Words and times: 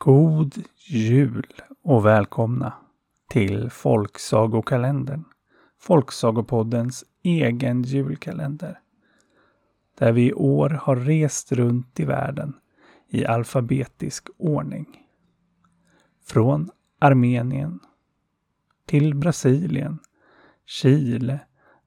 God 0.00 0.54
jul 0.76 1.46
och 1.82 2.06
välkomna 2.06 2.72
till 3.30 3.70
Folksagokalendern. 3.70 5.24
Folksagopoddens 5.78 7.04
egen 7.22 7.82
julkalender. 7.82 8.80
Där 9.98 10.12
vi 10.12 10.26
i 10.26 10.32
år 10.32 10.70
har 10.70 10.96
rest 10.96 11.52
runt 11.52 12.00
i 12.00 12.04
världen 12.04 12.54
i 13.08 13.26
alfabetisk 13.26 14.28
ordning. 14.36 14.86
Från 16.26 16.70
Armenien 16.98 17.80
till 18.84 19.14
Brasilien, 19.14 19.98
Chile, 20.66 21.40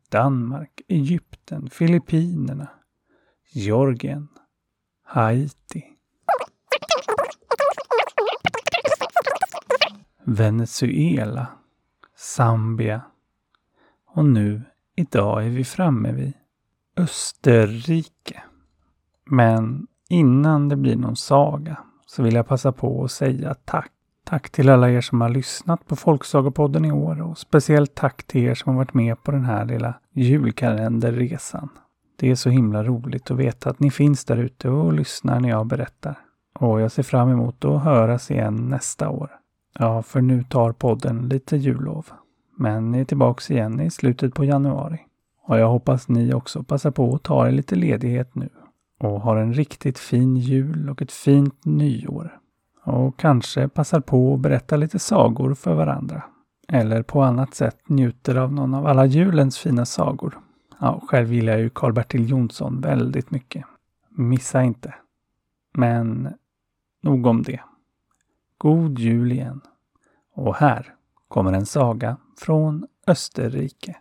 Danmark, 0.10 0.82
Egypten, 0.88 1.70
Filippinerna, 1.70 2.70
Georgien, 3.52 4.28
Haiti, 5.04 5.91
Venezuela, 10.34 11.48
Zambia 12.18 13.02
och 14.08 14.26
nu 14.26 14.62
idag 14.96 15.46
är 15.46 15.50
vi 15.50 15.64
framme 15.64 16.12
vid 16.12 16.34
Österrike. 16.98 18.44
Men 19.26 19.88
innan 20.10 20.70
det 20.70 20.76
blir 20.76 20.96
någon 20.96 21.16
saga 21.16 21.78
så 22.06 22.24
vill 22.24 22.36
jag 22.36 22.48
passa 22.48 22.72
på 22.72 23.04
att 23.04 23.12
säga 23.12 23.56
tack. 23.66 23.92
Tack 24.24 24.50
till 24.50 24.70
alla 24.70 24.90
er 24.90 25.02
som 25.02 25.22
har 25.22 25.30
lyssnat 25.30 25.88
på 25.88 25.96
Folksagopodden 25.96 26.86
i 26.86 26.92
år 26.92 27.22
och 27.22 27.38
speciellt 27.38 27.96
tack 27.96 28.24
till 28.24 28.42
er 28.42 28.56
som 28.56 28.70
har 28.70 28.78
varit 28.78 28.94
med 28.94 29.24
på 29.24 29.32
den 29.32 29.46
här 29.46 29.66
lilla 29.66 29.94
julkalenderresan. 30.14 31.70
Det 32.20 32.32
är 32.32 32.36
så 32.36 32.50
himla 32.50 32.84
roligt 32.84 33.32
att 33.32 33.38
veta 33.38 33.70
att 33.70 33.80
ni 33.80 33.92
finns 33.92 34.26
där 34.26 34.38
ute 34.38 34.70
och 34.70 34.94
lyssnar 34.94 35.40
när 35.40 35.50
jag 35.50 35.66
berättar. 35.66 36.20
Och 36.54 36.82
jag 36.82 36.92
ser 36.92 37.04
fram 37.04 37.30
emot 37.30 37.66
att 37.66 37.84
höras 37.84 38.32
igen 38.32 38.56
nästa 38.56 39.10
år. 39.10 39.41
Ja, 39.80 40.02
för 40.02 40.22
nu 40.22 40.44
tar 40.44 40.72
podden 40.72 41.30
lite 41.30 41.58
jullov. 41.58 42.08
Men 42.58 42.92
ni 42.92 43.00
är 43.00 43.06
tillbaks 43.06 43.52
igen 43.52 43.80
i 43.80 43.92
slutet 43.92 44.34
på 44.34 44.46
januari. 44.46 45.00
Och 45.48 45.60
jag 45.60 45.70
hoppas 45.70 46.08
ni 46.08 46.34
också 46.34 46.64
passar 46.64 46.92
på 46.92 47.16
att 47.16 47.24
ta 47.24 47.48
er 47.48 47.52
lite 47.52 47.76
ledighet 47.76 48.36
nu. 48.36 48.50
Och 49.00 49.22
har 49.22 49.36
en 49.36 49.54
riktigt 49.54 50.00
fin 50.00 50.38
jul 50.38 50.90
och 50.90 51.02
ett 51.02 51.12
fint 51.12 51.66
nyår. 51.66 52.38
Och 52.84 53.20
kanske 53.20 53.68
passar 53.68 54.00
på 54.00 54.34
att 54.34 54.40
berätta 54.40 54.76
lite 54.76 55.00
sagor 55.00 55.54
för 55.54 55.74
varandra. 55.74 56.24
Eller 56.68 57.04
på 57.04 57.22
annat 57.22 57.54
sätt 57.54 57.90
njuter 57.90 58.36
av 58.36 58.54
någon 58.54 58.74
av 58.74 58.88
alla 58.88 59.06
julens 59.06 59.58
fina 59.58 59.86
sagor. 59.86 60.40
Ja, 60.80 61.02
själv 61.08 61.34
gillar 61.34 61.54
jag 61.54 61.62
ju 61.62 61.70
Karl-Bertil 61.70 62.30
Jonsson 62.30 62.82
väldigt 62.82 63.32
mycket. 63.32 63.66
Missa 64.10 64.64
inte. 64.64 64.94
Men 65.74 66.30
nog 67.04 67.26
om 67.26 67.44
det. 67.44 67.60
God 68.62 69.00
jul 69.00 69.32
igen. 69.32 69.62
Och 70.34 70.56
här 70.56 70.96
kommer 71.28 71.54
en 71.54 71.66
saga 71.66 72.18
från 72.38 72.88
Österrike. 73.08 73.98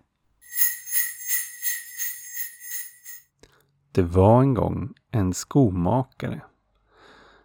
Det 3.92 4.02
var 4.02 4.42
en 4.42 4.54
gång 4.54 4.94
en 5.10 5.34
skomakare 5.34 6.42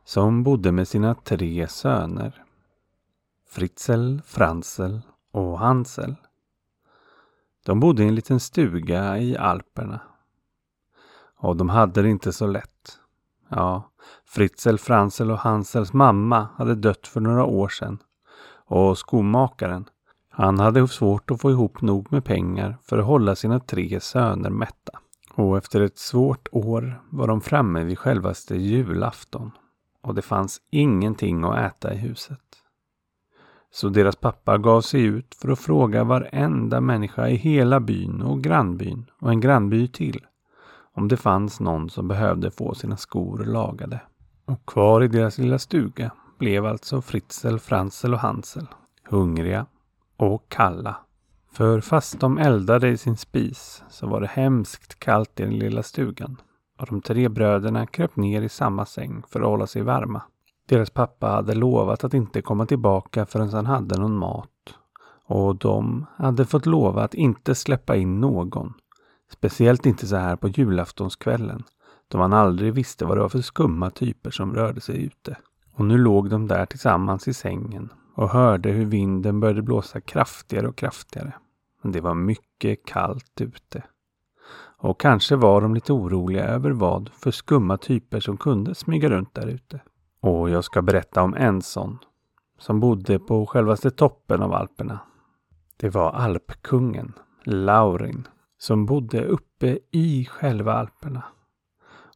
som 0.04 0.44
bodde 0.44 0.72
med 0.72 0.88
sina 0.88 1.16
tre 1.16 1.68
söner. 1.68 2.44
Fritzl, 3.50 4.18
Franzel 4.26 5.02
och 5.32 5.60
Hansel. 5.60 6.16
De 7.66 7.80
bodde 7.80 8.04
i 8.04 8.08
en 8.08 8.16
liten 8.16 8.40
stuga 8.40 9.18
i 9.18 9.38
Alperna. 9.38 10.02
Och 11.36 11.58
de 11.58 11.70
hade 11.70 12.02
det 12.02 12.10
inte 12.10 12.34
så 12.34 12.48
lätt. 12.48 13.00
Ja, 13.50 13.92
Fritzl, 14.26 14.76
Franzl 14.78 15.32
och 15.32 15.38
Hansels 15.38 15.94
mamma 15.94 16.48
hade 16.58 16.76
dött 16.76 17.08
för 17.08 17.22
några 17.22 17.46
år 17.46 17.70
sedan. 17.70 17.98
Och 18.68 18.98
skomakaren, 18.98 19.86
han 20.30 20.60
hade 20.60 20.88
svårt 20.88 21.32
att 21.32 21.42
få 21.42 21.52
ihop 21.52 21.82
nog 21.82 22.12
med 22.12 22.26
pengar 22.26 22.78
för 22.82 22.98
att 22.98 23.06
hålla 23.06 23.36
sina 23.36 23.60
tre 23.60 24.00
söner 24.00 24.50
mätta. 24.50 25.00
Och 25.34 25.58
efter 25.58 25.82
ett 25.82 25.98
svårt 25.98 26.48
år 26.52 27.02
var 27.10 27.28
de 27.28 27.42
framme 27.42 27.84
vid 27.84 28.00
självaste 28.00 28.56
julafton. 28.56 29.52
Och 30.02 30.16
det 30.16 30.22
fanns 30.22 30.62
ingenting 30.72 31.44
att 31.44 31.58
äta 31.58 31.94
i 31.94 31.98
huset. 31.98 32.40
Så 33.72 33.90
deras 33.90 34.16
pappa 34.16 34.58
gav 34.58 34.82
sig 34.82 35.02
ut 35.02 35.36
för 35.36 35.50
att 35.50 35.60
fråga 35.60 36.04
varenda 36.04 36.82
människa 36.82 37.30
i 37.30 37.36
hela 37.36 37.80
byn 37.80 38.22
och 38.22 38.44
grannbyn 38.44 39.06
och 39.20 39.30
en 39.30 39.40
grannby 39.40 39.88
till 39.88 40.26
om 40.96 41.08
det 41.08 41.18
fanns 41.18 41.60
någon 41.60 41.90
som 41.90 42.08
behövde 42.08 42.52
få 42.52 42.74
sina 42.74 42.98
skor 42.98 43.38
lagade. 43.38 44.02
Och 44.46 44.66
kvar 44.66 45.04
i 45.04 45.08
deras 45.08 45.38
lilla 45.38 45.60
stuga 45.60 46.12
blev 46.38 46.66
alltså 46.66 47.02
Fritzl, 47.02 47.58
Franzl 47.58 48.14
och 48.14 48.20
Hansel 48.20 48.68
hungriga 49.10 49.66
och 50.18 50.50
kalla. 50.50 50.96
För 51.52 51.82
fast 51.82 52.20
de 52.20 52.38
eldade 52.38 52.90
i 52.90 52.98
sin 52.98 53.18
spis 53.18 53.84
så 53.90 54.08
var 54.08 54.22
det 54.22 54.28
hemskt 54.28 55.00
kallt 55.00 55.40
i 55.40 55.44
den 55.44 55.60
lilla 55.60 55.84
stugan 55.84 56.42
och 56.80 56.86
de 56.86 57.02
tre 57.02 57.30
bröderna 57.30 57.88
kröp 57.88 58.16
ner 58.16 58.42
i 58.42 58.50
samma 58.50 58.86
säng 58.86 59.24
för 59.30 59.40
att 59.40 59.46
hålla 59.46 59.68
sig 59.68 59.82
varma. 59.82 60.22
Deras 60.68 60.90
pappa 60.90 61.28
hade 61.28 61.56
lovat 61.56 62.04
att 62.04 62.14
inte 62.14 62.42
komma 62.42 62.66
tillbaka 62.66 63.26
förrän 63.26 63.50
han 63.50 63.66
hade 63.66 64.00
någon 64.00 64.18
mat. 64.18 64.50
Och 65.28 65.56
de 65.56 66.06
hade 66.18 66.46
fått 66.46 66.66
lova 66.66 67.04
att 67.04 67.14
inte 67.14 67.56
släppa 67.56 67.96
in 67.96 68.22
någon. 68.22 68.74
Speciellt 69.32 69.86
inte 69.86 70.08
så 70.08 70.16
här 70.16 70.36
på 70.36 70.48
julaftonskvällen. 70.48 71.64
Då 72.08 72.18
man 72.18 72.34
aldrig 72.34 72.74
visste 72.74 73.06
vad 73.06 73.18
det 73.18 73.22
var 73.22 73.30
för 73.30 73.42
skumma 73.42 73.90
typer 73.90 74.32
som 74.32 74.54
rörde 74.54 74.82
sig 74.82 75.04
ute. 75.04 75.38
Och 75.74 75.86
nu 75.86 75.98
låg 75.98 76.30
de 76.30 76.48
där 76.48 76.66
tillsammans 76.66 77.28
i 77.28 77.34
sängen 77.34 77.90
och 78.16 78.30
hörde 78.30 78.70
hur 78.70 78.86
vinden 78.86 79.40
började 79.40 79.62
blåsa 79.62 80.02
kraftigare 80.02 80.68
och 80.68 80.76
kraftigare. 80.76 81.34
Men 81.82 81.92
det 81.92 82.02
var 82.02 82.14
mycket 82.14 82.86
kallt 82.86 83.42
ute. 83.42 83.84
Och 84.78 85.00
kanske 85.00 85.36
var 85.36 85.62
de 85.62 85.74
lite 85.74 85.94
oroliga 85.94 86.44
över 86.44 86.72
vad 86.72 87.10
för 87.14 87.32
skumma 87.32 87.78
typer 87.78 88.20
som 88.20 88.38
kunde 88.38 88.76
smyga 88.76 89.10
runt 89.10 89.34
där 89.34 89.48
ute. 89.48 89.82
Och 90.20 90.50
jag 90.50 90.64
ska 90.64 90.82
berätta 90.82 91.22
om 91.22 91.34
en 91.34 91.62
sån. 91.62 92.00
Som 92.58 92.80
bodde 92.80 93.20
på 93.20 93.46
självaste 93.46 93.92
toppen 93.92 94.42
av 94.42 94.54
Alperna. 94.54 95.00
Det 95.78 95.90
var 95.90 96.12
alpkungen, 96.12 97.14
Laurin, 97.44 98.28
som 98.66 98.86
bodde 98.86 99.26
uppe 99.26 99.80
i 99.92 100.26
själva 100.26 100.74
Alperna. 100.74 101.24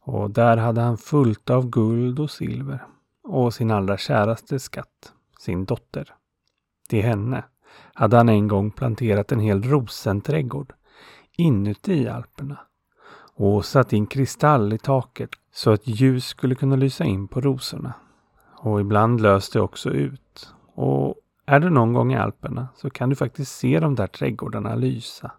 Och 0.02 0.30
där 0.30 0.56
hade 0.56 0.80
han 0.80 0.98
fullt 0.98 1.50
av 1.50 1.70
guld 1.70 2.20
och 2.20 2.30
silver 2.30 2.86
och 3.24 3.54
sin 3.54 3.70
allra 3.70 3.96
käraste 3.96 4.58
skatt, 4.58 5.12
sin 5.38 5.64
dotter. 5.64 6.14
Till 6.88 7.02
henne 7.02 7.44
hade 7.94 8.16
han 8.16 8.28
en 8.28 8.48
gång 8.48 8.70
planterat 8.70 9.32
en 9.32 9.40
hel 9.40 9.62
rosenträdgård 9.62 10.72
inuti 11.36 12.08
Alperna 12.08 12.58
och 13.34 13.64
satt 13.64 13.92
in 13.92 14.06
kristall 14.06 14.72
i 14.72 14.78
taket 14.78 15.30
så 15.52 15.70
att 15.70 15.86
ljus 15.86 16.26
skulle 16.26 16.54
kunna 16.54 16.76
lysa 16.76 17.04
in 17.04 17.28
på 17.28 17.40
rosorna. 17.40 17.92
Och 18.56 18.80
ibland 18.80 19.20
löste 19.20 19.58
det 19.58 19.62
också 19.62 19.90
ut. 19.90 20.54
Och 20.74 21.14
är 21.46 21.60
du 21.60 21.70
någon 21.70 21.92
gång 21.92 22.12
i 22.12 22.16
Alperna 22.16 22.68
så 22.76 22.90
kan 22.90 23.10
du 23.10 23.16
faktiskt 23.16 23.56
se 23.56 23.80
de 23.80 23.94
där 23.94 24.06
trädgårdarna 24.06 24.74
lysa. 24.74 25.32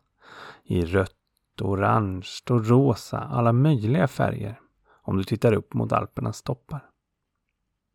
I 0.71 0.85
rött, 0.85 1.61
orange 1.61 2.29
och 2.49 2.67
rosa, 2.67 3.19
alla 3.19 3.53
möjliga 3.53 4.07
färger. 4.07 4.59
Om 5.01 5.17
du 5.17 5.23
tittar 5.23 5.53
upp 5.53 5.73
mot 5.73 5.91
Alpernas 5.91 6.41
toppar. 6.41 6.85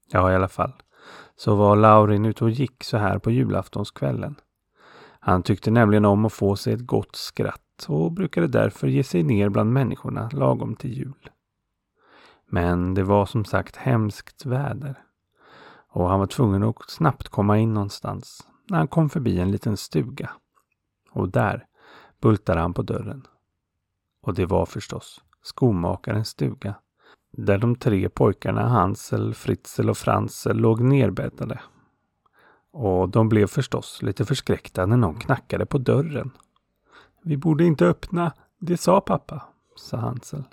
Ja, 0.09 0.33
i 0.33 0.35
alla 0.35 0.49
fall. 0.49 0.73
Så 1.37 1.55
var 1.55 1.77
Laurin 1.77 2.25
ute 2.25 2.45
och 2.45 2.51
gick 2.51 2.85
så 2.85 2.97
här 2.97 3.19
på 3.19 3.31
julaftonskvällen. 3.31 4.35
Han 5.21 5.43
tyckte 5.43 5.71
nämligen 5.71 6.05
om 6.05 6.25
att 6.25 6.33
få 6.33 6.57
sig 6.57 6.73
ett 6.73 6.87
gott 6.87 7.17
skratt 7.17 7.87
och 7.89 8.13
brukade 8.13 8.47
därför 8.47 8.87
ge 8.87 9.05
sig 9.05 9.23
ner 9.23 9.49
bland 9.49 9.73
människorna 9.73 10.31
lagom 10.33 10.77
till 10.77 10.93
jul. 10.93 11.31
Men 12.47 12.95
det 12.95 13.03
var 13.03 13.27
som 13.27 13.45
sagt 13.45 13.77
hemskt 13.77 14.47
väder. 14.47 14.99
Och 15.89 16.09
han 16.09 16.19
var 16.19 16.27
tvungen 16.27 16.63
att 16.63 16.91
snabbt 16.91 17.29
komma 17.29 17.59
in 17.59 17.75
någonstans 17.75 18.47
när 18.69 18.79
han 18.79 18.89
kom 18.89 19.11
förbi 19.11 19.41
en 19.41 19.51
liten 19.51 19.77
stuga. 19.77 20.31
Och 21.11 21.29
där 21.29 21.67
bultade 22.27 22.61
han 22.61 22.75
på 22.75 22.83
dörren. 22.83 23.27
Och 24.23 24.35
det 24.35 24.47
var 24.47 24.67
förstås 24.67 25.21
skomakarens 25.43 26.29
stuga. 26.29 26.75
Där 27.33 27.59
de 27.59 27.77
tre 27.77 28.09
pojkarna 28.09 28.69
Hansel, 28.69 29.35
Fritzl 29.35 29.91
och 29.91 29.99
Franzel 29.99 30.57
låg 30.57 30.81
nerbäddade. 30.81 31.61
Och 32.71 33.09
de 33.09 33.29
blev 33.29 33.47
förstås 33.47 34.03
lite 34.03 34.25
förskräckta 34.25 34.87
när 34.87 34.97
någon 34.97 35.15
knackade 35.15 35.67
på 35.67 35.79
dörren 35.79 36.31
vi 37.27 37.37
borde 37.37 37.65
inte 37.65 37.87
öppna, 37.87 38.33
det 38.59 38.77
sa 38.77 39.01
pappa, 39.01 39.43
sa 39.77 39.97
Hansel. 39.97 40.45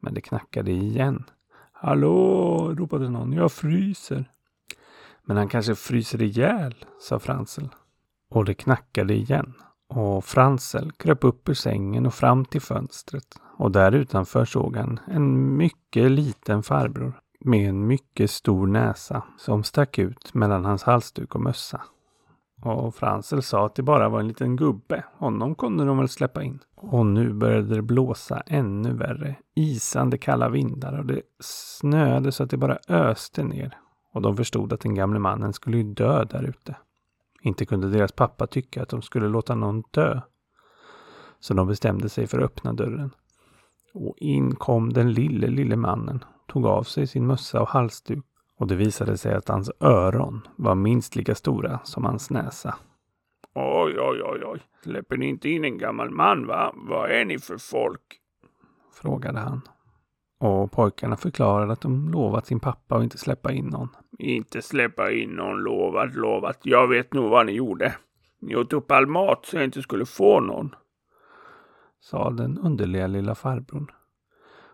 Men 0.00 0.14
det 0.14 0.20
knackade 0.20 0.70
igen. 0.70 1.24
Hallå, 1.72 2.74
ropade 2.74 3.10
någon, 3.10 3.32
jag 3.32 3.52
fryser. 3.52 4.30
Men 5.22 5.36
han 5.36 5.48
kanske 5.48 5.74
fryser 5.74 6.22
ihjäl, 6.22 6.84
sa 7.00 7.18
Fransel. 7.18 7.68
Och 8.28 8.44
det 8.44 8.54
knackade 8.54 9.14
igen. 9.14 9.54
Och 9.88 10.24
Fransel 10.24 10.92
kröp 10.92 11.24
upp 11.24 11.48
ur 11.48 11.54
sängen 11.54 12.06
och 12.06 12.14
fram 12.14 12.44
till 12.44 12.60
fönstret. 12.60 13.26
Och 13.56 13.70
där 13.70 13.92
utanför 13.92 14.44
såg 14.44 14.76
han 14.76 15.00
en 15.06 15.56
mycket 15.56 16.10
liten 16.10 16.62
farbror. 16.62 17.20
med 17.40 17.68
en 17.68 17.86
mycket 17.86 18.30
stor 18.30 18.66
näsa 18.66 19.22
som 19.38 19.64
stack 19.64 19.98
ut 19.98 20.34
mellan 20.34 20.64
hans 20.64 20.82
halsduk 20.82 21.34
och 21.34 21.40
mössa. 21.40 21.80
Och 22.62 22.94
Fransel 22.94 23.42
sa 23.42 23.66
att 23.66 23.74
det 23.74 23.82
bara 23.82 24.08
var 24.08 24.20
en 24.20 24.28
liten 24.28 24.56
gubbe. 24.56 25.04
Honom 25.18 25.54
kunde 25.54 25.84
de 25.84 25.98
väl 25.98 26.08
släppa 26.08 26.42
in. 26.42 26.58
Och 26.74 27.06
nu 27.06 27.32
började 27.32 27.74
det 27.74 27.82
blåsa 27.82 28.42
ännu 28.46 28.92
värre. 28.92 29.36
Isande 29.54 30.18
kalla 30.18 30.48
vindar 30.48 30.98
och 30.98 31.06
det 31.06 31.22
snöade 31.40 32.32
så 32.32 32.42
att 32.42 32.50
det 32.50 32.56
bara 32.56 32.78
öste 32.88 33.42
ner. 33.42 33.78
Och 34.12 34.22
de 34.22 34.36
förstod 34.36 34.72
att 34.72 34.80
den 34.80 34.94
gamle 34.94 35.18
mannen 35.18 35.52
skulle 35.52 35.76
ju 35.76 35.82
dö 35.82 36.24
där 36.24 36.42
ute. 36.42 36.76
Inte 37.44 37.66
kunde 37.66 37.90
deras 37.90 38.12
pappa 38.12 38.46
tycka 38.46 38.82
att 38.82 38.88
de 38.88 39.02
skulle 39.02 39.28
låta 39.28 39.54
någon 39.54 39.82
dö. 39.90 40.20
Så 41.40 41.54
de 41.54 41.66
bestämde 41.66 42.08
sig 42.08 42.26
för 42.26 42.38
att 42.38 42.44
öppna 42.44 42.72
dörren. 42.72 43.10
Och 43.94 44.16
in 44.18 44.54
kom 44.54 44.92
den 44.92 45.12
lille, 45.12 45.46
lille 45.46 45.76
mannen, 45.76 46.24
tog 46.48 46.66
av 46.66 46.82
sig 46.82 47.06
sin 47.06 47.26
mössa 47.26 47.62
och 47.62 47.68
halsduk 47.68 48.24
och 48.58 48.66
det 48.66 48.74
visade 48.74 49.18
sig 49.18 49.34
att 49.34 49.48
hans 49.48 49.70
öron 49.80 50.48
var 50.56 50.74
minst 50.74 51.16
lika 51.16 51.34
stora 51.34 51.80
som 51.84 52.04
hans 52.04 52.30
näsa. 52.30 52.74
Oj, 53.54 54.00
oj, 54.00 54.22
oj, 54.22 54.44
oj. 54.44 54.60
Släpper 54.82 55.16
ni 55.16 55.26
inte 55.28 55.48
in 55.48 55.64
en 55.64 55.78
gammal 55.78 56.10
man, 56.10 56.46
va? 56.46 56.72
Vad 56.74 57.10
är 57.10 57.24
ni 57.24 57.38
för 57.38 57.58
folk? 57.58 58.20
Frågade 58.92 59.38
han. 59.38 59.60
Och 60.40 60.72
pojkarna 60.72 61.16
förklarade 61.16 61.72
att 61.72 61.80
de 61.80 62.08
lovat 62.08 62.46
sin 62.46 62.60
pappa 62.60 62.96
att 62.96 63.02
inte 63.02 63.18
släppa 63.18 63.52
in 63.52 63.66
någon. 63.66 63.88
Inte 64.18 64.62
släppa 64.62 65.12
in 65.12 65.30
någon, 65.30 65.62
lovat, 65.62 66.14
lovat. 66.14 66.58
Jag 66.62 66.88
vet 66.88 67.12
nog 67.12 67.30
vad 67.30 67.46
ni 67.46 67.52
gjorde. 67.52 67.94
Ni 68.40 68.56
åt 68.56 68.72
upp 68.72 68.90
all 68.90 69.06
mat 69.06 69.46
så 69.46 69.56
jag 69.56 69.64
inte 69.64 69.82
skulle 69.82 70.06
få 70.06 70.40
någon. 70.40 70.74
Sa 72.00 72.30
den 72.30 72.58
underliga 72.58 73.06
lilla 73.06 73.34
farbrorn. 73.34 73.90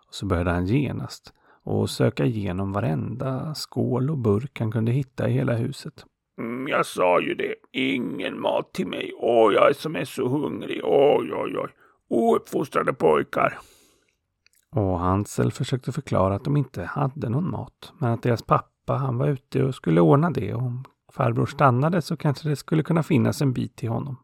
Och 0.07 0.15
så 0.15 0.27
började 0.27 0.51
han 0.51 0.67
genast 0.67 1.35
och 1.63 1.91
söka 1.91 2.25
igenom 2.25 2.73
varenda 2.73 3.55
skål 3.55 4.11
och 4.11 4.19
burk 4.19 4.61
han 4.61 4.73
kunde 4.73 4.93
hitta 4.93 5.29
i 5.29 5.33
hela 5.33 5.53
huset. 5.53 6.05
Mm, 6.39 6.69
jag 6.69 6.87
sa 6.87 7.21
ju 7.21 7.35
det. 7.35 7.55
Ingen 7.73 8.41
mat 8.41 8.73
till 8.73 8.87
mig. 8.87 9.13
Åh, 9.17 9.53
jag 9.53 9.77
som 9.77 9.97
är 9.97 10.05
så 10.05 10.29
hungrig. 10.29 10.81
Oj, 10.85 11.33
oj, 11.33 11.59
oj. 11.59 11.71
Ouppfostrade 12.09 12.93
pojkar. 12.93 13.59
Och 14.71 14.99
Hansel 14.99 15.53
försökte 15.53 15.93
förklara 15.93 16.35
att 16.35 16.45
de 16.45 16.57
inte 16.57 16.85
hade 16.85 17.29
någon 17.29 17.51
mat. 17.51 17.93
Men 17.99 18.13
att 18.13 18.23
deras 18.23 18.43
pappa, 18.43 18.71
han 18.97 19.19
var 19.19 19.29
ute 19.29 19.65
och 19.65 19.75
skulle 19.75 20.01
ordna 20.01 20.31
det. 20.31 20.55
Och 20.55 20.63
om 20.63 20.85
farbror 21.13 21.47
stannade 21.47 22.03
så 22.03 22.17
kanske 22.17 22.49
det 22.49 22.57
skulle 22.57 22.83
kunna 22.83 23.03
finnas 23.03 23.43
en 23.43 23.53
bit 23.53 23.77
till 23.77 23.89
honom. 23.89 24.17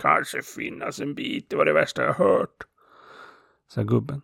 Kanske 0.00 0.42
finnas 0.42 1.00
en 1.00 1.14
bit, 1.14 1.50
det 1.50 1.56
var 1.56 1.64
det 1.64 1.72
värsta 1.72 2.02
jag 2.02 2.14
hört. 2.14 2.66
Sa 3.68 3.82
gubben. 3.82 4.22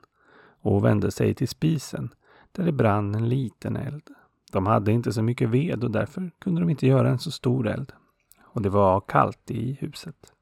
Och 0.60 0.84
vände 0.84 1.10
sig 1.10 1.34
till 1.34 1.48
spisen 1.48 2.14
där 2.52 2.64
det 2.64 2.72
brann 2.72 3.14
en 3.14 3.28
liten 3.28 3.76
eld. 3.76 4.02
De 4.52 4.66
hade 4.66 4.92
inte 4.92 5.12
så 5.12 5.22
mycket 5.22 5.48
ved 5.48 5.84
och 5.84 5.90
därför 5.90 6.30
kunde 6.40 6.60
de 6.60 6.70
inte 6.70 6.86
göra 6.86 7.08
en 7.08 7.18
så 7.18 7.30
stor 7.30 7.68
eld. 7.68 7.92
Och 8.42 8.62
det 8.62 8.68
var 8.68 9.00
kallt 9.00 9.50
i 9.50 9.78
huset. 9.80 10.32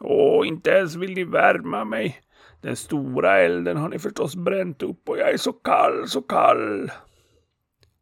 Åh, 0.00 0.48
inte 0.48 0.70
ens 0.70 0.96
vill 0.96 1.14
ni 1.14 1.24
värma 1.24 1.84
mig. 1.84 2.20
Den 2.60 2.76
stora 2.76 3.38
elden 3.38 3.76
har 3.76 3.88
ni 3.88 3.98
förstås 3.98 4.36
bränt 4.36 4.82
upp 4.82 5.08
och 5.08 5.18
jag 5.18 5.32
är 5.32 5.36
så 5.36 5.52
kall, 5.52 6.08
så 6.08 6.22
kall. 6.22 6.90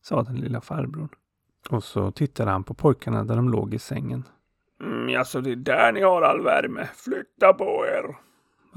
Sa 0.08 0.22
den 0.22 0.36
lilla 0.36 0.60
farbrorn. 0.60 1.08
Och 1.70 1.84
så 1.84 2.10
tittade 2.10 2.50
han 2.50 2.64
på 2.64 2.74
pojkarna 2.74 3.24
där 3.24 3.36
de 3.36 3.48
låg 3.48 3.74
i 3.74 3.78
sängen. 3.78 4.24
Mm, 4.80 5.18
alltså 5.18 5.40
det 5.40 5.52
är 5.52 5.56
där 5.56 5.92
ni 5.92 6.00
har 6.00 6.22
all 6.22 6.40
värme. 6.40 6.88
Flytta 6.94 7.52
på 7.52 7.84
er. 7.86 8.16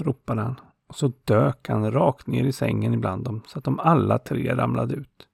Ropade 0.04 0.40
han 0.40 0.60
och 0.88 0.96
så 0.96 1.12
dök 1.24 1.68
han 1.68 1.92
rakt 1.92 2.26
ner 2.26 2.44
i 2.44 2.52
sängen 2.52 2.94
ibland 2.94 3.24
dem 3.24 3.42
så 3.46 3.58
att 3.58 3.64
de 3.64 3.80
alla 3.80 4.18
tre 4.18 4.54
ramlade 4.54 4.94
ut. 4.94 5.28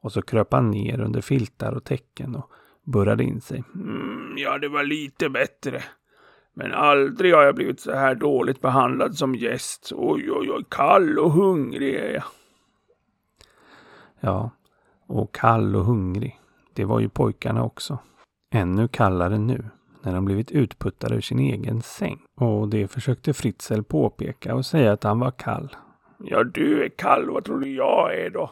Och 0.00 0.12
så 0.12 0.22
kröp 0.22 0.52
han 0.52 0.70
ner 0.70 1.00
under 1.00 1.20
filtar 1.20 1.72
och 1.72 1.84
täcken 1.84 2.34
och 2.34 2.50
burrade 2.82 3.24
in 3.24 3.40
sig. 3.40 3.64
Mm, 3.74 4.34
ja, 4.36 4.58
det 4.58 4.68
var 4.68 4.82
lite 4.82 5.28
bättre. 5.28 5.82
Men 6.54 6.72
aldrig 6.72 7.34
har 7.34 7.42
jag 7.42 7.54
blivit 7.54 7.80
så 7.80 7.94
här 7.94 8.14
dåligt 8.14 8.60
behandlad 8.60 9.14
som 9.14 9.34
gäst. 9.34 9.92
Oj, 9.94 10.30
oj, 10.32 10.50
oj, 10.50 10.64
kall 10.68 11.18
och 11.18 11.32
hungrig 11.32 11.94
är 11.94 12.12
jag. 12.12 12.24
Ja, 14.20 14.50
och 15.08 15.34
kall 15.34 15.76
och 15.76 15.84
hungrig. 15.84 16.40
Det 16.74 16.84
var 16.84 17.00
ju 17.00 17.08
pojkarna 17.08 17.64
också. 17.64 17.98
Ännu 18.50 18.88
kallare 18.88 19.38
nu 19.38 19.64
när 20.02 20.14
de 20.14 20.24
blivit 20.24 20.50
utputtade 20.50 21.14
ur 21.14 21.20
sin 21.20 21.38
egen 21.38 21.82
säng. 21.82 22.18
Och 22.36 22.68
det 22.68 22.88
försökte 22.88 23.34
Fritzl 23.34 23.82
påpeka 23.82 24.54
och 24.54 24.66
säga 24.66 24.92
att 24.92 25.04
han 25.04 25.20
var 25.20 25.30
kall. 25.30 25.76
Ja, 26.18 26.44
du 26.44 26.84
är 26.84 26.88
kall. 26.88 27.30
Vad 27.30 27.44
tror 27.44 27.60
du 27.60 27.74
jag 27.74 28.14
är 28.14 28.30
då? 28.30 28.50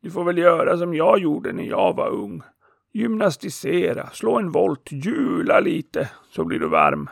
Du 0.00 0.10
får 0.10 0.24
väl 0.24 0.38
göra 0.38 0.78
som 0.78 0.94
jag 0.94 1.18
gjorde 1.18 1.52
när 1.52 1.64
jag 1.64 1.96
var 1.96 2.08
ung. 2.08 2.42
Gymnastisera, 2.92 4.10
slå 4.10 4.38
en 4.38 4.50
volt, 4.50 4.92
jula 4.92 5.60
lite, 5.60 6.10
så 6.30 6.44
blir 6.44 6.58
du 6.58 6.68
varm. 6.68 7.08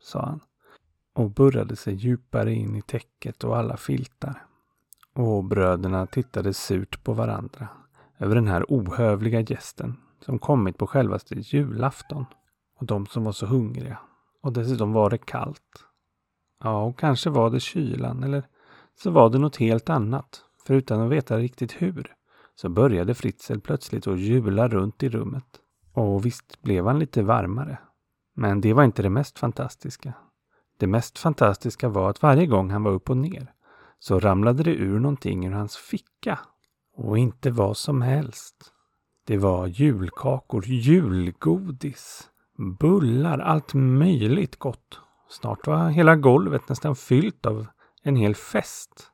Sa 0.00 0.20
han. 0.20 0.40
Och 1.14 1.30
burrade 1.30 1.76
sig 1.76 1.94
djupare 1.94 2.52
in 2.52 2.76
i 2.76 2.82
täcket 2.82 3.44
och 3.44 3.56
alla 3.56 3.76
filtar. 3.76 4.42
Och 5.14 5.44
bröderna 5.44 6.06
tittade 6.06 6.54
surt 6.54 7.04
på 7.04 7.12
varandra 7.12 7.68
över 8.18 8.34
den 8.34 8.48
här 8.48 8.64
ohövliga 8.68 9.40
gästen 9.40 9.96
som 10.24 10.38
kommit 10.38 10.78
på 10.78 10.86
självaste 10.86 11.34
julafton. 11.38 12.26
Och 12.80 12.86
de 12.86 13.06
som 13.06 13.24
var 13.24 13.32
så 13.32 13.46
hungriga. 13.46 13.98
Och 14.42 14.52
dessutom 14.52 14.92
var 14.92 15.10
det 15.10 15.18
kallt. 15.18 15.84
Ja, 16.64 16.82
och 16.82 16.98
kanske 16.98 17.30
var 17.30 17.50
det 17.50 17.60
kylan 17.60 18.22
eller 18.22 18.42
så 19.02 19.10
var 19.10 19.30
det 19.30 19.38
något 19.38 19.56
helt 19.56 19.90
annat. 19.90 20.42
För 20.66 20.74
utan 20.74 21.00
att 21.00 21.10
veta 21.10 21.38
riktigt 21.38 21.82
hur 21.82 22.14
så 22.54 22.68
började 22.68 23.14
Fritzl 23.14 23.58
plötsligt 23.58 24.06
att 24.06 24.18
jula 24.18 24.68
runt 24.68 25.02
i 25.02 25.08
rummet. 25.08 25.44
Och 25.92 26.26
visst 26.26 26.62
blev 26.62 26.86
han 26.86 26.98
lite 26.98 27.22
varmare. 27.22 27.78
Men 28.34 28.60
det 28.60 28.72
var 28.72 28.84
inte 28.84 29.02
det 29.02 29.10
mest 29.10 29.38
fantastiska. 29.38 30.14
Det 30.78 30.86
mest 30.86 31.18
fantastiska 31.18 31.88
var 31.88 32.10
att 32.10 32.22
varje 32.22 32.46
gång 32.46 32.70
han 32.70 32.82
var 32.82 32.92
upp 32.92 33.10
och 33.10 33.16
ner 33.16 33.52
så 33.98 34.20
ramlade 34.20 34.62
det 34.62 34.74
ur 34.74 35.00
någonting 35.00 35.46
ur 35.46 35.52
hans 35.52 35.76
ficka. 35.76 36.38
Och 37.00 37.18
inte 37.18 37.50
vad 37.50 37.76
som 37.76 38.02
helst. 38.02 38.72
Det 39.26 39.36
var 39.36 39.66
julkakor, 39.66 40.64
julgodis, 40.66 42.30
bullar, 42.80 43.38
allt 43.38 43.74
möjligt 43.74 44.56
gott. 44.56 45.00
Snart 45.28 45.66
var 45.66 45.88
hela 45.88 46.16
golvet 46.16 46.68
nästan 46.68 46.96
fyllt 46.96 47.46
av 47.46 47.66
en 48.02 48.16
hel 48.16 48.34
fest. 48.34 49.10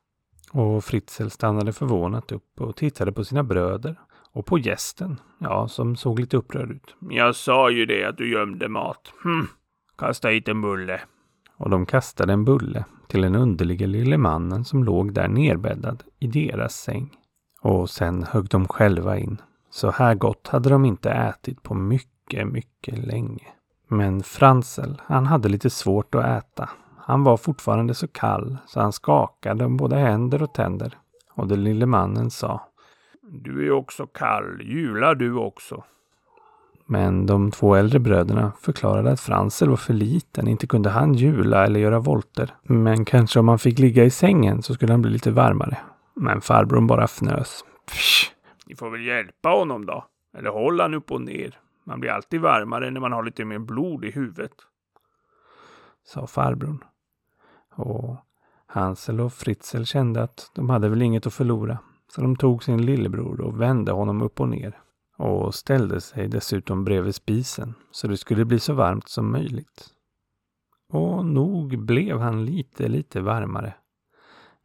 Och 0.51 0.83
Fritzl 0.83 1.27
stannade 1.27 1.73
förvånat 1.73 2.31
upp 2.31 2.61
och 2.61 2.75
tittade 2.75 3.11
på 3.11 3.23
sina 3.23 3.43
bröder 3.43 3.99
och 4.33 4.45
på 4.45 4.59
gästen, 4.59 5.19
ja, 5.39 5.67
som 5.67 5.95
såg 5.95 6.19
lite 6.19 6.37
upprörd 6.37 6.71
ut. 6.71 6.95
Jag 7.09 7.35
sa 7.35 7.69
ju 7.69 7.85
det 7.85 8.03
att 8.03 8.17
du 8.17 8.31
gömde 8.31 8.69
mat. 8.69 9.13
Hm, 9.23 9.47
kasta 9.97 10.27
hit 10.27 10.47
en 10.47 10.61
bulle. 10.61 11.01
Och 11.57 11.69
de 11.69 11.85
kastade 11.85 12.33
en 12.33 12.45
bulle 12.45 12.85
till 13.07 13.21
den 13.21 13.35
underliga 13.35 13.87
lille 13.87 14.17
mannen 14.17 14.65
som 14.65 14.83
låg 14.83 15.13
där 15.13 15.27
nerbäddad 15.27 16.03
i 16.19 16.27
deras 16.27 16.75
säng. 16.75 17.17
Och 17.65 17.89
sen 17.89 18.23
högg 18.23 18.49
de 18.49 18.67
själva 18.67 19.17
in. 19.17 19.41
Så 19.69 19.91
här 19.91 20.15
gott 20.15 20.47
hade 20.47 20.69
de 20.69 20.85
inte 20.85 21.09
ätit 21.11 21.63
på 21.63 21.73
mycket, 21.73 22.47
mycket 22.47 22.97
länge. 22.97 23.47
Men 23.87 24.23
Fransel, 24.23 25.01
han 25.05 25.25
hade 25.25 25.49
lite 25.49 25.69
svårt 25.69 26.15
att 26.15 26.25
äta. 26.25 26.69
Han 26.97 27.23
var 27.23 27.37
fortfarande 27.37 27.93
så 27.93 28.07
kall 28.07 28.57
så 28.67 28.79
han 28.79 28.93
skakade 28.93 29.65
om 29.65 29.77
både 29.77 29.95
händer 29.95 30.43
och 30.43 30.53
tänder. 30.53 30.97
Och 31.33 31.47
den 31.47 31.63
lille 31.63 31.85
mannen 31.85 32.29
sa 32.29 32.61
Du 33.21 33.67
är 33.67 33.71
också 33.71 34.07
kall, 34.07 34.61
jula 34.61 35.13
du 35.13 35.35
också. 35.35 35.83
Men 36.85 37.25
de 37.25 37.51
två 37.51 37.75
äldre 37.75 37.99
bröderna 37.99 38.51
förklarade 38.61 39.11
att 39.11 39.19
Fransel 39.19 39.69
var 39.69 39.75
för 39.75 39.93
liten, 39.93 40.47
inte 40.47 40.67
kunde 40.67 40.89
han 40.89 41.13
jula 41.13 41.65
eller 41.65 41.79
göra 41.79 41.99
volter. 41.99 42.55
Men 42.63 43.05
kanske 43.05 43.39
om 43.39 43.47
han 43.47 43.59
fick 43.59 43.79
ligga 43.79 44.03
i 44.03 44.09
sängen 44.09 44.61
så 44.61 44.73
skulle 44.73 44.93
han 44.93 45.01
bli 45.01 45.11
lite 45.11 45.31
varmare. 45.31 45.77
Men 46.15 46.41
farbrorn 46.41 46.87
bara 46.87 47.03
fnös. 47.03 47.65
Psh, 47.85 48.31
Ni 48.65 48.75
får 48.75 48.89
väl 48.89 49.05
hjälpa 49.05 49.49
honom 49.49 49.85
då. 49.85 50.05
Eller 50.37 50.49
hålla 50.49 50.83
han 50.83 50.93
upp 50.93 51.11
och 51.11 51.21
ner. 51.21 51.59
Man 51.83 51.99
blir 51.99 52.11
alltid 52.11 52.41
varmare 52.41 52.91
när 52.91 52.99
man 52.99 53.11
har 53.11 53.23
lite 53.23 53.45
mer 53.45 53.59
blod 53.59 54.05
i 54.05 54.11
huvudet. 54.11 54.51
Sa 56.03 56.27
farbrorn. 56.27 56.83
Och 57.75 58.17
Hansel 58.65 59.21
och 59.21 59.33
Fritzl 59.33 59.83
kände 59.83 60.23
att 60.23 60.51
de 60.55 60.69
hade 60.69 60.89
väl 60.89 61.01
inget 61.01 61.27
att 61.27 61.33
förlora. 61.33 61.77
Så 62.07 62.21
de 62.21 62.35
tog 62.35 62.63
sin 62.63 62.85
lillebror 62.85 63.41
och 63.41 63.61
vände 63.61 63.91
honom 63.91 64.21
upp 64.21 64.39
och 64.39 64.49
ner. 64.49 64.79
Och 65.17 65.55
ställde 65.55 66.01
sig 66.01 66.27
dessutom 66.27 66.83
bredvid 66.83 67.15
spisen 67.15 67.73
så 67.91 68.07
det 68.07 68.17
skulle 68.17 68.45
bli 68.45 68.59
så 68.59 68.73
varmt 68.73 69.09
som 69.09 69.31
möjligt. 69.31 69.87
Och 70.89 71.25
nog 71.25 71.85
blev 71.85 72.19
han 72.19 72.45
lite, 72.45 72.87
lite 72.87 73.21
varmare. 73.21 73.73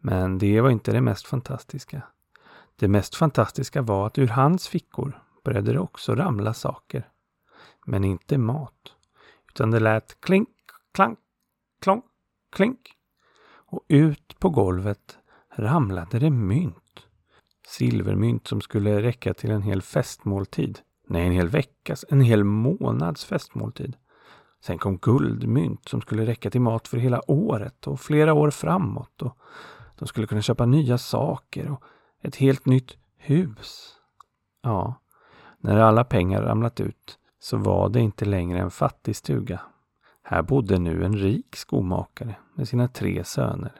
Men 0.01 0.39
det 0.39 0.61
var 0.61 0.71
inte 0.71 0.93
det 0.93 1.01
mest 1.01 1.27
fantastiska. 1.27 2.03
Det 2.77 2.89
mest 2.89 3.15
fantastiska 3.15 3.83
var 3.83 4.07
att 4.07 4.19
ur 4.19 4.29
hans 4.29 4.69
fickor 4.69 5.23
började 5.45 5.73
det 5.73 5.79
också 5.79 6.15
ramla 6.15 6.55
saker. 6.55 7.09
Men 7.87 8.05
inte 8.05 8.39
mat. 8.39 8.95
Utan 9.49 9.71
det 9.71 9.81
lät 9.81 10.21
klink, 10.21 10.49
klank, 10.95 11.19
klonk, 11.83 12.05
klink. 12.53 12.97
Och 13.47 13.85
ut 13.89 14.39
på 14.39 14.49
golvet 14.49 15.19
ramlade 15.57 16.19
det 16.19 16.31
mynt. 16.31 16.77
silvermynt 17.67 18.47
som 18.47 18.61
skulle 18.61 19.03
räcka 19.03 19.35
till 19.35 19.51
en 19.51 19.63
hel 19.63 19.83
festmåltid. 19.83 20.79
Nej, 21.07 21.27
en 21.27 21.33
hel 21.33 21.49
veckas, 21.49 22.05
en 22.09 22.21
hel 22.21 22.45
månads 22.45 23.25
festmåltid. 23.25 23.97
Sen 24.61 24.79
kom 24.79 24.99
guldmynt 24.99 25.89
som 25.89 26.01
skulle 26.01 26.27
räcka 26.27 26.51
till 26.51 26.61
mat 26.61 26.89
för 26.89 26.97
hela 26.97 27.31
året 27.31 27.87
och 27.87 28.01
flera 28.01 28.33
år 28.35 28.51
framåt. 28.51 29.23
Och 29.23 29.39
de 30.01 30.07
skulle 30.07 30.27
kunna 30.27 30.43
köpa 30.43 30.67
nya 30.67 30.99
saker 30.99 31.71
och 31.71 31.83
ett 32.21 32.37
helt 32.37 32.67
nytt 32.67 32.97
hus. 33.17 33.95
Ja, 34.63 34.95
när 35.59 35.77
alla 35.77 36.05
pengar 36.05 36.43
ramlat 36.43 36.81
ut 36.81 37.19
så 37.39 37.57
var 37.57 37.89
det 37.89 38.01
inte 38.01 38.25
längre 38.25 38.59
en 38.59 38.71
fattig 38.71 39.17
stuga. 39.17 39.61
Här 40.23 40.43
bodde 40.43 40.79
nu 40.79 41.05
en 41.05 41.17
rik 41.17 41.57
skomakare 41.57 42.37
med 42.55 42.69
sina 42.69 42.89
tre 42.89 43.25
söner, 43.25 43.73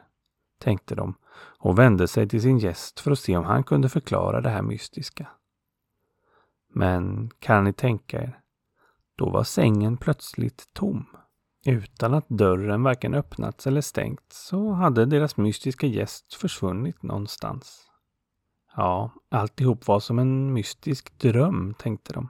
tänkte 0.59 0.95
de 0.95 1.15
och 1.59 1.79
vände 1.79 2.09
sig 2.09 2.29
till 2.29 2.43
sin 2.43 2.59
gäst 2.59 3.01
för 3.01 3.11
att 3.11 3.19
se 3.19 3.37
om 3.37 3.45
han 3.45 3.65
kunde 3.65 3.89
förklara 3.89 4.41
det 4.41 4.51
här 4.51 4.63
mystiska. 4.63 5.27
Men 6.73 7.31
kan 7.39 7.65
ni 7.65 7.73
tänka 7.73 8.23
er? 8.23 8.41
Då 9.17 9.31
var 9.31 9.45
sängen 9.45 9.97
plötsligt 9.97 10.69
tom. 10.73 11.07
Utan 11.67 12.15
att 12.15 12.29
dörren 12.29 12.83
varken 12.83 13.15
öppnats 13.15 13.67
eller 13.67 13.81
stängts 13.81 14.47
så 14.47 14.73
hade 14.73 15.07
deras 15.07 15.37
mystiska 15.37 15.87
gäst 15.87 16.35
försvunnit 16.35 17.03
någonstans. 17.03 17.87
Ja, 18.77 19.11
alltihop 19.31 19.87
var 19.87 20.01
som 20.01 20.19
en 20.19 20.53
mystisk 20.53 21.19
dröm, 21.19 21.75
tänkte 21.79 22.13
de. 22.13 22.29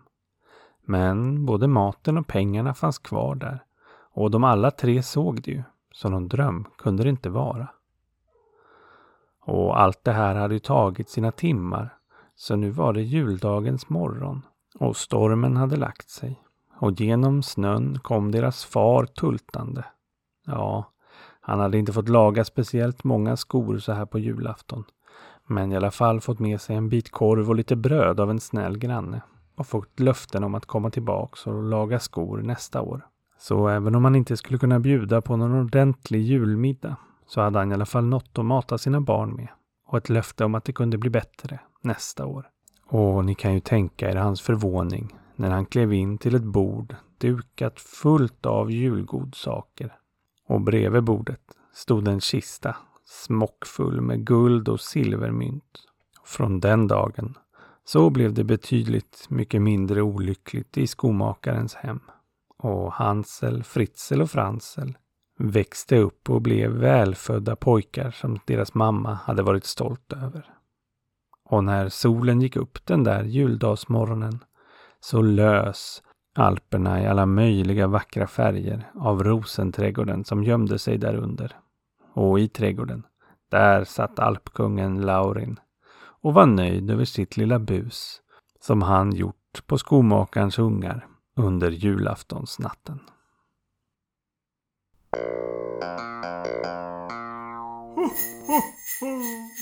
Men 0.83 1.47
både 1.47 1.67
maten 1.67 2.19
och 2.19 2.27
pengarna 2.27 2.75
fanns 2.75 2.99
kvar 2.99 3.35
där 3.35 3.65
och 4.13 4.31
de 4.31 4.45
alla 4.45 4.71
tre 4.71 5.03
såg 5.03 5.43
det 5.43 5.51
ju, 5.51 5.63
så 5.93 6.09
någon 6.09 6.29
dröm 6.29 6.65
kunde 6.79 7.03
det 7.03 7.11
inte 7.11 7.31
vara. 7.31 7.69
Och 9.41 9.81
allt 9.81 10.05
det 10.05 10.13
här 10.13 10.35
hade 10.35 10.55
ju 10.55 10.61
tagit 10.61 11.09
sina 11.09 11.33
timmar, 11.33 11.97
så 12.35 12.57
nu 12.57 12.71
var 12.71 12.93
det 12.93 13.03
juldagens 13.03 13.89
morgon 13.89 14.43
och 14.79 14.97
stormen 14.97 15.57
hade 15.57 15.77
lagt 15.77 16.11
sig 16.11 16.43
och 16.81 17.01
genom 17.01 17.43
snön 17.43 17.99
kom 17.99 18.31
deras 18.31 18.65
far 18.65 19.07
tultande. 19.07 19.85
Ja, 20.47 20.93
han 21.41 21.61
hade 21.61 21.79
inte 21.79 21.93
fått 21.93 22.09
laga 22.09 22.45
speciellt 22.45 23.05
många 23.05 23.37
skor 23.37 23.79
så 23.79 23.93
här 23.93 24.07
på 24.07 24.19
julafton. 24.19 24.85
Men 25.47 25.73
i 25.73 25.77
alla 25.77 25.91
fall 25.91 26.21
fått 26.21 26.39
med 26.39 26.61
sig 26.61 26.77
en 26.77 26.89
bit 26.89 27.11
korv 27.11 27.49
och 27.49 27.55
lite 27.55 27.77
bröd 27.77 28.21
av 28.21 28.31
en 28.31 28.41
snäll 28.41 28.79
granne 28.79 29.23
och 29.57 29.67
fått 29.67 30.01
löften 30.01 30.45
om 30.45 30.55
att 30.55 30.67
komma 30.67 30.91
tillbaks 30.91 31.47
och 31.47 31.63
laga 31.63 31.99
skor 31.99 32.39
nästa 32.39 32.83
år. 32.83 33.07
Så 33.39 33.69
även 33.69 33.95
om 33.95 34.05
han 34.05 34.17
inte 34.17 34.37
skulle 34.37 34.59
kunna 34.59 34.81
bjuda 34.81 35.21
på 35.21 35.37
någon 35.37 35.55
ordentlig 35.55 36.23
julmiddag 36.23 36.97
så 37.27 37.41
hade 37.41 37.59
han 37.59 37.71
i 37.71 37.75
alla 37.75 37.87
fall 37.87 38.05
något 38.05 38.39
att 38.39 38.45
mata 38.45 38.79
sina 38.79 39.01
barn 39.01 39.37
med 39.37 39.49
och 39.87 39.99
ett 39.99 40.09
löfte 40.09 40.45
om 40.45 40.55
att 40.55 40.65
det 40.65 40.73
kunde 40.73 40.99
bli 40.99 41.11
bättre 41.11 41.61
nästa 41.83 42.27
år. 42.27 42.49
Och 42.87 43.25
ni 43.25 43.35
kan 43.35 43.55
ju 43.55 43.61
tänka 43.61 44.11
er 44.11 44.17
hans 44.17 44.41
förvåning 44.41 45.15
när 45.41 45.51
han 45.51 45.67
klev 45.67 45.93
in 45.93 46.19
till 46.19 46.35
ett 46.35 46.45
bord 46.45 46.97
dukat 47.19 47.81
fullt 47.81 48.47
av 48.47 48.71
julgodsaker. 48.71 49.97
Och 50.49 50.61
bredvid 50.61 51.05
bordet 51.05 51.41
stod 51.75 52.09
en 52.09 52.21
kista 52.21 52.77
smockfull 53.05 54.01
med 54.01 54.27
guld 54.27 54.69
och 54.69 54.81
silvermynt. 54.81 55.81
Från 56.25 56.61
den 56.61 56.89
dagen 56.89 57.35
så 57.85 58.11
blev 58.11 58.35
det 58.35 58.45
betydligt 58.45 59.27
mycket 59.29 59.63
mindre 59.63 60.03
olyckligt 60.03 60.79
i 60.79 60.87
skomakarens 60.87 61.75
hem. 61.75 62.01
Och 62.59 62.93
Hansel, 62.93 63.65
Fritzl 63.65 64.23
och 64.23 64.31
Fransel 64.31 64.99
växte 65.39 65.97
upp 65.97 66.31
och 66.31 66.43
blev 66.43 66.71
välfödda 66.71 67.57
pojkar 67.57 68.11
som 68.11 68.39
deras 68.47 68.75
mamma 68.75 69.15
hade 69.15 69.43
varit 69.43 69.65
stolt 69.65 70.13
över. 70.13 70.55
Och 71.45 71.65
när 71.65 71.89
solen 71.89 72.41
gick 72.41 72.57
upp 72.57 72.87
den 72.87 73.05
där 73.05 73.25
juldagsmorgonen 73.25 74.41
så 75.01 75.23
lös 75.23 76.03
Alperna 76.35 77.03
i 77.03 77.07
alla 77.07 77.27
möjliga 77.27 77.87
vackra 77.87 78.27
färger 78.27 78.91
av 78.95 79.25
rosenträdgården 79.25 80.25
som 80.25 80.45
gömde 80.45 80.79
sig 80.79 80.99
därunder. 80.99 81.57
Och 82.15 82.41
i 82.41 82.49
trädgården, 82.49 83.07
där 83.49 83.85
satt 83.85 84.19
alpkungen 84.19 85.01
Laurin 85.01 85.61
och 86.23 86.35
var 86.35 86.47
nöjd 86.47 86.91
över 86.91 87.05
sitt 87.05 87.37
lilla 87.37 87.59
bus 87.59 88.21
som 88.61 88.83
han 88.83 89.13
gjort 89.13 89.67
på 89.67 89.79
skomakarens 89.79 90.59
ungar 90.59 91.07
under 91.37 91.71
julaftonsnatten. 91.71 93.01